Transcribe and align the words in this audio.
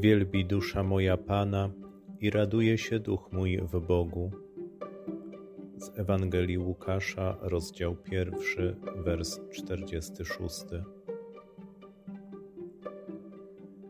Wielbi 0.00 0.44
dusza 0.44 0.82
moja 0.82 1.16
Pana 1.16 1.70
i 2.20 2.30
raduje 2.30 2.78
się 2.78 2.98
duch 2.98 3.32
mój 3.32 3.60
w 3.62 3.80
Bogu. 3.80 4.30
Z 5.76 5.98
Ewangelii 5.98 6.58
Łukasza, 6.58 7.36
rozdział 7.40 7.96
pierwszy, 7.96 8.76
wers 8.96 9.40
46. 9.50 10.64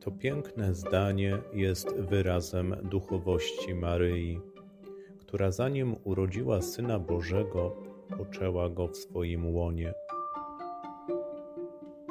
To 0.00 0.10
piękne 0.10 0.74
zdanie 0.74 1.38
jest 1.52 1.94
wyrazem 1.96 2.76
duchowości 2.82 3.74
Maryi, 3.74 4.40
która 5.18 5.50
zanim 5.50 5.96
urodziła 6.04 6.62
Syna 6.62 6.98
Bożego, 6.98 7.76
poczęła 8.18 8.70
go 8.70 8.88
w 8.88 8.96
swoim 8.96 9.54
łonie. 9.54 9.94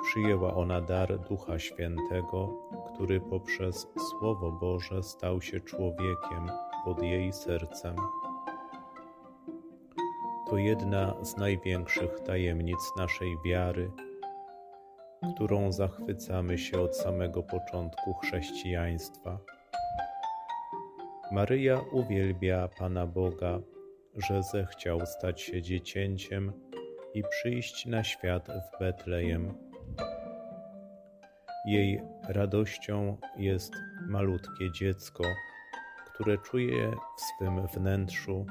Przyjęła 0.08 0.54
ona 0.54 0.82
dar 0.82 1.20
Ducha 1.20 1.60
Świętego, 1.60 2.70
który 2.94 3.22
poprzez 3.22 3.88
Słowo 4.10 4.52
Boże 4.52 5.04
stał 5.04 5.42
się 5.42 5.60
człowiekiem 5.60 6.50
pod 6.86 7.04
jej 7.04 7.34
sercem. 7.34 7.96
To 10.50 10.58
jedna 10.58 11.26
z 11.26 11.38
największych 11.38 12.20
tajemnic 12.20 12.80
naszej 12.98 13.38
wiary, 13.46 13.92
którą 15.36 15.72
zachwycamy 15.72 16.58
się 16.58 16.82
od 16.82 16.98
samego 16.98 17.44
początku 17.44 18.14
chrześcijaństwa. 18.14 19.40
Maryja 21.32 21.82
uwielbia 21.92 22.70
Pana 22.80 23.08
Boga, 23.08 23.60
że 24.16 24.44
zechciał 24.44 25.06
stać 25.06 25.42
się 25.42 25.62
dziecięciem 25.62 26.54
i 27.14 27.24
przyjść 27.30 27.86
na 27.86 28.04
świat 28.04 28.48
w 28.48 28.80
Betlejem. 28.80 29.67
Jej 31.66 32.02
radością 32.30 33.18
jest 33.38 33.74
malutkie 34.08 34.72
dziecko, 34.72 35.24
które 36.06 36.38
czuje 36.38 36.92
w 37.18 37.22
swym 37.22 37.68
wnętrzu, 37.68 38.46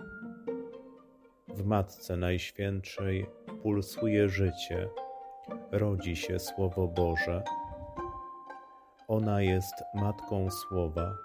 w 1.49 1.65
Matce 1.65 2.17
Najświętszej 2.17 3.27
pulsuje 3.63 4.29
życie, 4.29 4.89
rodzi 5.73 6.17
się 6.17 6.39
Słowo 6.39 6.89
Boże. 6.89 7.43
Ona 9.09 9.43
jest 9.43 9.75
Matką 9.95 10.51
Słowa. 10.51 11.17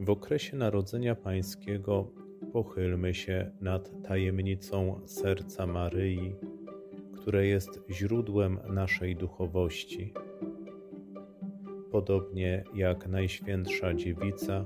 W 0.00 0.10
okresie 0.10 0.56
Narodzenia 0.56 1.14
Pańskiego 1.14 2.10
pochylmy 2.52 3.14
się 3.14 3.50
nad 3.60 4.02
tajemnicą 4.08 5.00
serca 5.06 5.66
Maryi, 5.66 6.36
które 7.26 7.46
jest 7.46 7.80
źródłem 7.90 8.60
naszej 8.68 9.16
duchowości. 9.16 10.14
Podobnie 11.90 12.64
jak 12.74 13.08
Najświętsza 13.08 13.94
Dziewica, 13.94 14.64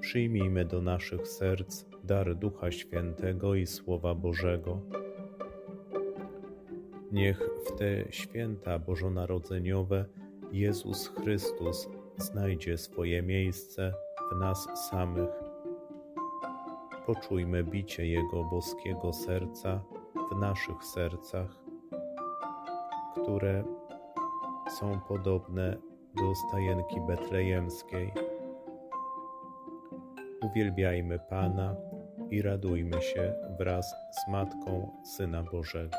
przyjmijmy 0.00 0.64
do 0.64 0.82
naszych 0.82 1.28
serc 1.28 1.84
dar 2.04 2.36
Ducha 2.36 2.70
Świętego 2.70 3.54
i 3.54 3.66
Słowa 3.66 4.14
Bożego. 4.14 4.80
Niech 7.12 7.50
w 7.66 7.78
te 7.78 8.12
święta 8.12 8.78
bożonarodzeniowe 8.78 10.04
Jezus 10.52 11.08
Chrystus 11.08 11.88
znajdzie 12.16 12.78
swoje 12.78 13.22
miejsce 13.22 13.94
w 14.32 14.36
nas 14.40 14.68
samych. 14.90 15.30
Poczujmy 17.06 17.64
bicie 17.64 18.06
Jego 18.06 18.44
boskiego 18.44 19.12
serca 19.12 19.84
w 20.32 20.40
naszych 20.40 20.84
sercach, 20.84 21.61
które 23.22 23.64
są 24.78 25.00
podobne 25.00 25.76
do 26.16 26.34
stajenki 26.34 27.00
betlejemskiej. 27.00 28.12
Uwielbiajmy 30.42 31.18
Pana 31.18 31.76
i 32.30 32.42
radujmy 32.42 33.02
się 33.02 33.34
wraz 33.58 33.94
z 34.10 34.30
Matką 34.30 34.90
Syna 35.16 35.42
Bożego. 35.42 35.98